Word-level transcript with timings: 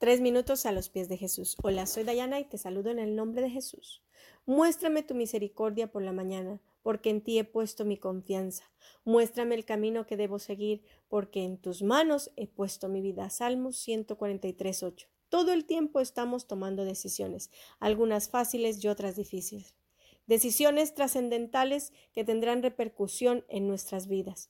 Tres 0.00 0.22
minutos 0.22 0.64
a 0.64 0.72
los 0.72 0.88
pies 0.88 1.10
de 1.10 1.18
Jesús. 1.18 1.58
Hola, 1.62 1.84
soy 1.84 2.04
Dayana 2.04 2.40
y 2.40 2.44
te 2.44 2.56
saludo 2.56 2.88
en 2.88 2.98
el 2.98 3.14
nombre 3.14 3.42
de 3.42 3.50
Jesús. 3.50 4.02
Muéstrame 4.46 5.02
tu 5.02 5.14
misericordia 5.14 5.92
por 5.92 6.00
la 6.00 6.10
mañana, 6.10 6.62
porque 6.82 7.10
en 7.10 7.20
ti 7.20 7.38
he 7.38 7.44
puesto 7.44 7.84
mi 7.84 7.98
confianza. 7.98 8.64
Muéstrame 9.04 9.56
el 9.56 9.66
camino 9.66 10.06
que 10.06 10.16
debo 10.16 10.38
seguir, 10.38 10.82
porque 11.08 11.44
en 11.44 11.58
tus 11.58 11.82
manos 11.82 12.30
he 12.36 12.46
puesto 12.46 12.88
mi 12.88 13.02
vida. 13.02 13.28
Salmos 13.28 13.76
143, 13.76 14.84
8. 14.84 15.06
Todo 15.28 15.52
el 15.52 15.66
tiempo 15.66 16.00
estamos 16.00 16.46
tomando 16.46 16.86
decisiones, 16.86 17.50
algunas 17.78 18.30
fáciles 18.30 18.82
y 18.82 18.88
otras 18.88 19.16
difíciles. 19.16 19.74
Decisiones 20.26 20.94
trascendentales 20.94 21.92
que 22.14 22.24
tendrán 22.24 22.62
repercusión 22.62 23.44
en 23.48 23.68
nuestras 23.68 24.08
vidas. 24.08 24.48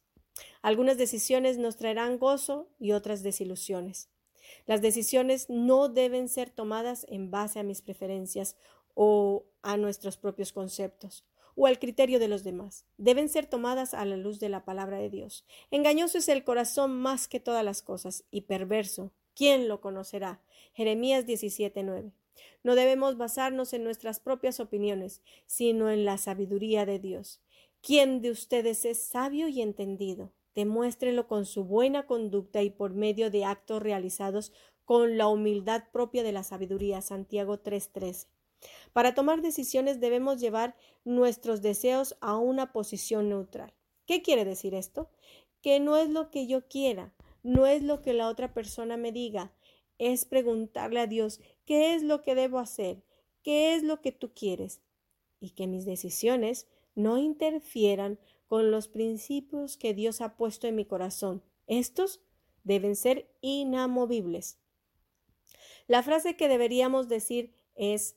Algunas 0.62 0.96
decisiones 0.96 1.58
nos 1.58 1.76
traerán 1.76 2.20
gozo 2.20 2.68
y 2.78 2.92
otras 2.92 3.24
desilusiones. 3.24 4.10
Las 4.66 4.82
decisiones 4.82 5.48
no 5.48 5.88
deben 5.88 6.28
ser 6.28 6.50
tomadas 6.50 7.06
en 7.08 7.30
base 7.30 7.58
a 7.58 7.62
mis 7.62 7.82
preferencias 7.82 8.56
o 8.94 9.44
a 9.62 9.76
nuestros 9.76 10.16
propios 10.16 10.52
conceptos 10.52 11.24
o 11.56 11.66
al 11.66 11.78
criterio 11.78 12.18
de 12.18 12.28
los 12.28 12.44
demás. 12.44 12.86
Deben 12.96 13.28
ser 13.28 13.46
tomadas 13.46 13.92
a 13.94 14.04
la 14.04 14.16
luz 14.16 14.40
de 14.40 14.48
la 14.48 14.64
palabra 14.64 14.98
de 14.98 15.10
Dios. 15.10 15.44
Engañoso 15.70 16.18
es 16.18 16.28
el 16.28 16.44
corazón 16.44 16.98
más 16.98 17.28
que 17.28 17.40
todas 17.40 17.64
las 17.64 17.82
cosas 17.82 18.24
y 18.30 18.42
perverso. 18.42 19.12
¿Quién 19.34 19.68
lo 19.68 19.80
conocerá? 19.80 20.40
Jeremías 20.72 21.26
17:9. 21.26 22.12
No 22.62 22.74
debemos 22.74 23.16
basarnos 23.16 23.72
en 23.72 23.84
nuestras 23.84 24.20
propias 24.20 24.60
opiniones, 24.60 25.22
sino 25.46 25.90
en 25.90 26.04
la 26.04 26.18
sabiduría 26.18 26.86
de 26.86 26.98
Dios. 26.98 27.40
¿Quién 27.82 28.20
de 28.22 28.30
ustedes 28.30 28.84
es 28.84 29.02
sabio 29.02 29.48
y 29.48 29.62
entendido? 29.62 30.32
Demuéstrelo 30.54 31.26
con 31.26 31.46
su 31.46 31.64
buena 31.64 32.06
conducta 32.06 32.62
y 32.62 32.70
por 32.70 32.94
medio 32.94 33.30
de 33.30 33.44
actos 33.44 33.82
realizados 33.82 34.52
con 34.84 35.16
la 35.16 35.28
humildad 35.28 35.84
propia 35.92 36.22
de 36.22 36.32
la 36.32 36.42
sabiduría. 36.42 37.00
Santiago 37.00 37.58
3:13. 37.58 38.26
Para 38.92 39.14
tomar 39.14 39.42
decisiones 39.42 40.00
debemos 40.00 40.40
llevar 40.40 40.76
nuestros 41.04 41.62
deseos 41.62 42.16
a 42.20 42.36
una 42.36 42.72
posición 42.72 43.28
neutral. 43.28 43.72
¿Qué 44.06 44.22
quiere 44.22 44.44
decir 44.44 44.74
esto? 44.74 45.08
Que 45.62 45.78
no 45.80 45.96
es 45.96 46.10
lo 46.10 46.30
que 46.30 46.46
yo 46.46 46.66
quiera, 46.66 47.14
no 47.42 47.66
es 47.66 47.82
lo 47.82 48.02
que 48.02 48.12
la 48.12 48.28
otra 48.28 48.52
persona 48.52 48.96
me 48.96 49.12
diga, 49.12 49.52
es 49.98 50.24
preguntarle 50.24 51.00
a 51.00 51.06
Dios 51.06 51.40
qué 51.64 51.94
es 51.94 52.02
lo 52.02 52.22
que 52.22 52.34
debo 52.34 52.58
hacer, 52.58 53.02
qué 53.42 53.74
es 53.74 53.82
lo 53.82 54.00
que 54.00 54.12
tú 54.12 54.32
quieres, 54.34 54.80
y 55.40 55.50
que 55.50 55.66
mis 55.66 55.84
decisiones 55.84 56.66
no 56.94 57.18
interfieran 57.18 58.18
con 58.46 58.70
los 58.70 58.88
principios 58.88 59.76
que 59.76 59.94
Dios 59.94 60.20
ha 60.20 60.36
puesto 60.36 60.66
en 60.66 60.76
mi 60.76 60.84
corazón. 60.84 61.42
Estos 61.66 62.20
deben 62.64 62.96
ser 62.96 63.30
inamovibles. 63.40 64.58
La 65.86 66.02
frase 66.02 66.36
que 66.36 66.48
deberíamos 66.48 67.08
decir 67.08 67.54
es 67.74 68.16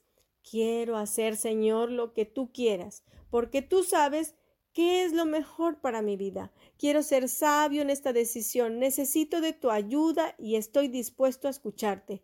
Quiero 0.49 0.97
hacer, 0.97 1.37
Señor, 1.37 1.89
lo 1.89 2.13
que 2.13 2.25
tú 2.25 2.51
quieras, 2.51 3.03
porque 3.29 3.61
tú 3.61 3.83
sabes 3.83 4.35
qué 4.73 5.03
es 5.05 5.13
lo 5.13 5.25
mejor 5.25 5.79
para 5.79 6.01
mi 6.01 6.17
vida. 6.17 6.51
Quiero 6.77 7.01
ser 7.01 7.29
sabio 7.29 7.81
en 7.81 7.89
esta 7.89 8.11
decisión. 8.11 8.79
Necesito 8.79 9.39
de 9.39 9.53
tu 9.53 9.71
ayuda 9.71 10.35
y 10.37 10.55
estoy 10.55 10.89
dispuesto 10.89 11.47
a 11.47 11.51
escucharte. 11.51 12.23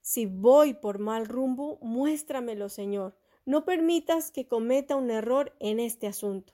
Si 0.00 0.26
voy 0.26 0.74
por 0.74 0.98
mal 0.98 1.26
rumbo, 1.26 1.78
muéstramelo, 1.82 2.68
Señor. 2.68 3.16
No 3.44 3.64
permitas 3.64 4.30
que 4.30 4.46
cometa 4.46 4.96
un 4.96 5.10
error 5.10 5.54
en 5.60 5.80
este 5.80 6.06
asunto. 6.06 6.52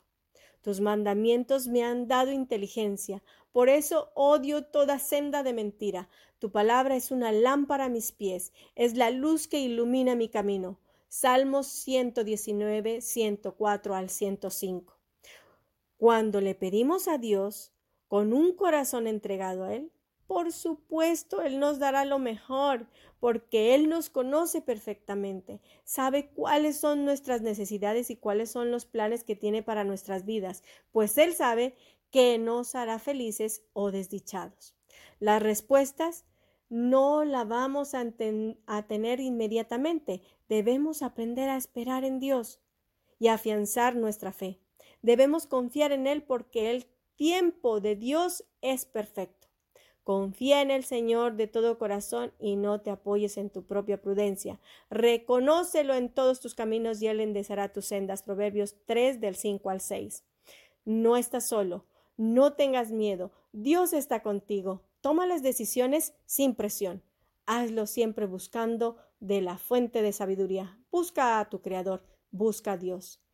Tus 0.62 0.80
mandamientos 0.80 1.68
me 1.68 1.84
han 1.84 2.08
dado 2.08 2.32
inteligencia, 2.32 3.22
por 3.52 3.68
eso 3.68 4.10
odio 4.14 4.66
toda 4.66 4.98
senda 4.98 5.42
de 5.42 5.52
mentira. 5.52 6.08
Tu 6.38 6.50
palabra 6.50 6.96
es 6.96 7.10
una 7.10 7.32
lámpara 7.32 7.84
a 7.84 7.88
mis 7.88 8.12
pies, 8.12 8.52
es 8.74 8.96
la 8.96 9.10
luz 9.10 9.48
que 9.48 9.60
ilumina 9.60 10.14
mi 10.14 10.28
camino. 10.28 10.78
Salmos 11.08 11.68
119, 11.68 13.00
104 13.00 13.94
al 13.94 14.10
105. 14.10 14.98
Cuando 15.96 16.40
le 16.40 16.54
pedimos 16.54 17.08
a 17.08 17.16
Dios 17.16 17.72
con 18.08 18.32
un 18.32 18.54
corazón 18.54 19.06
entregado 19.06 19.64
a 19.64 19.74
Él, 19.74 19.92
por 20.26 20.52
supuesto, 20.52 21.42
Él 21.42 21.58
nos 21.58 21.78
dará 21.78 22.04
lo 22.04 22.18
mejor, 22.18 22.86
porque 23.20 23.74
Él 23.74 23.88
nos 23.88 24.10
conoce 24.10 24.60
perfectamente, 24.60 25.60
sabe 25.84 26.28
cuáles 26.30 26.76
son 26.76 27.04
nuestras 27.04 27.42
necesidades 27.42 28.10
y 28.10 28.16
cuáles 28.16 28.50
son 28.50 28.70
los 28.70 28.86
planes 28.86 29.24
que 29.24 29.36
tiene 29.36 29.62
para 29.62 29.84
nuestras 29.84 30.24
vidas, 30.24 30.62
pues 30.92 31.16
Él 31.18 31.34
sabe 31.34 31.76
que 32.10 32.38
nos 32.38 32.74
hará 32.74 32.98
felices 32.98 33.62
o 33.72 33.90
desdichados. 33.90 34.74
Las 35.18 35.42
respuestas 35.42 36.24
no 36.68 37.24
la 37.24 37.44
vamos 37.44 37.94
a, 37.94 38.04
a 38.66 38.86
tener 38.86 39.20
inmediatamente, 39.20 40.22
debemos 40.48 41.02
aprender 41.02 41.48
a 41.48 41.56
esperar 41.56 42.04
en 42.04 42.20
Dios 42.20 42.60
y 43.18 43.28
afianzar 43.28 43.96
nuestra 43.96 44.32
fe. 44.32 44.60
Debemos 45.02 45.46
confiar 45.46 45.92
en 45.92 46.06
Él 46.06 46.22
porque 46.22 46.70
el 46.70 46.86
tiempo 47.16 47.80
de 47.80 47.96
Dios 47.96 48.44
es 48.60 48.84
perfecto. 48.84 49.35
Confía 50.06 50.62
en 50.62 50.70
el 50.70 50.84
Señor 50.84 51.34
de 51.34 51.48
todo 51.48 51.78
corazón 51.78 52.32
y 52.38 52.54
no 52.54 52.80
te 52.80 52.90
apoyes 52.90 53.36
en 53.38 53.50
tu 53.50 53.64
propia 53.64 54.00
prudencia. 54.00 54.60
Reconócelo 54.88 55.94
en 55.94 56.10
todos 56.10 56.38
tus 56.38 56.54
caminos 56.54 57.02
y 57.02 57.08
Él 57.08 57.18
enderezará 57.18 57.72
tus 57.72 57.86
sendas. 57.86 58.22
Proverbios 58.22 58.76
3 58.86 59.20
del 59.20 59.34
5 59.34 59.68
al 59.68 59.80
6. 59.80 60.22
No 60.84 61.16
estás 61.16 61.48
solo. 61.48 61.86
No 62.16 62.52
tengas 62.52 62.92
miedo. 62.92 63.32
Dios 63.50 63.92
está 63.92 64.22
contigo. 64.22 64.80
Toma 65.00 65.26
las 65.26 65.42
decisiones 65.42 66.14
sin 66.24 66.54
presión. 66.54 67.02
Hazlo 67.44 67.88
siempre 67.88 68.26
buscando 68.26 68.98
de 69.18 69.40
la 69.40 69.58
fuente 69.58 70.02
de 70.02 70.12
sabiduría. 70.12 70.78
Busca 70.92 71.40
a 71.40 71.50
tu 71.50 71.62
Creador. 71.62 72.04
Busca 72.30 72.74
a 72.74 72.76
Dios. 72.76 73.25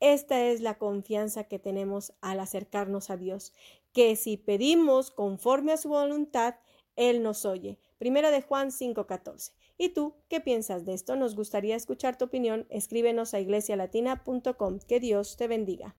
Esta 0.00 0.46
es 0.46 0.60
la 0.62 0.78
confianza 0.78 1.44
que 1.44 1.58
tenemos 1.58 2.14
al 2.22 2.40
acercarnos 2.40 3.10
a 3.10 3.16
Dios, 3.16 3.52
que 3.92 4.16
si 4.16 4.36
pedimos 4.36 5.10
conforme 5.10 5.72
a 5.72 5.76
su 5.76 5.90
voluntad, 5.90 6.54
Él 6.96 7.22
nos 7.22 7.44
oye. 7.44 7.78
Primera 7.98 8.30
de 8.30 8.40
Juan 8.40 8.70
5:14. 8.70 9.52
¿Y 9.76 9.90
tú 9.90 10.14
qué 10.28 10.40
piensas 10.40 10.84
de 10.84 10.94
esto? 10.94 11.16
Nos 11.16 11.36
gustaría 11.36 11.76
escuchar 11.76 12.16
tu 12.16 12.26
opinión. 12.26 12.66
Escríbenos 12.70 13.34
a 13.34 13.40
iglesialatina.com. 13.40 14.78
Que 14.80 15.00
Dios 15.00 15.36
te 15.36 15.48
bendiga. 15.48 15.96